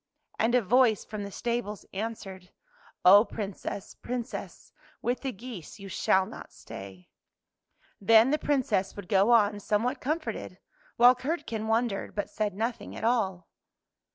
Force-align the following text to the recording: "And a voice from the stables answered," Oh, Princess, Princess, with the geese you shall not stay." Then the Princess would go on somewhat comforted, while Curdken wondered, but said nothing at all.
"And 0.39 0.55
a 0.55 0.63
voice 0.63 1.05
from 1.05 1.21
the 1.23 1.29
stables 1.31 1.85
answered," 1.93 2.49
Oh, 3.05 3.23
Princess, 3.23 3.93
Princess, 3.93 4.73
with 4.99 5.19
the 5.21 5.31
geese 5.31 5.77
you 5.77 5.89
shall 5.89 6.25
not 6.25 6.51
stay." 6.51 7.11
Then 7.99 8.31
the 8.31 8.39
Princess 8.39 8.95
would 8.95 9.07
go 9.07 9.29
on 9.29 9.59
somewhat 9.59 10.01
comforted, 10.01 10.57
while 10.97 11.13
Curdken 11.13 11.67
wondered, 11.67 12.15
but 12.15 12.31
said 12.31 12.55
nothing 12.55 12.95
at 12.95 13.03
all. 13.03 13.47